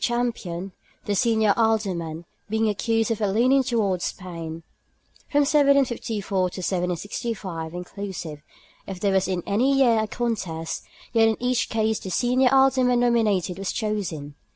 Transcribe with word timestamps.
Champion, 0.03 0.71
the 1.05 1.13
senior 1.13 1.53
Alderman, 1.55 2.25
being 2.49 2.67
accused 2.67 3.11
of 3.11 3.21
a 3.21 3.27
leaning 3.27 3.61
towards 3.61 4.05
Spain. 4.05 4.63
From 5.29 5.41
1754 5.41 6.37
to 6.37 6.41
1765 6.61 7.75
(inclusive) 7.75 8.41
if 8.87 8.99
there 8.99 9.13
was 9.13 9.27
in 9.27 9.43
any 9.45 9.77
year 9.77 9.99
a 9.99 10.07
contest, 10.07 10.81
yet 11.13 11.27
in 11.27 11.37
each 11.39 11.69
case 11.69 11.99
the 11.99 12.09
senior 12.09 12.49
Alderman 12.51 12.99
nominated 13.01 13.59
was 13.59 13.71
chosen. 13.71 14.33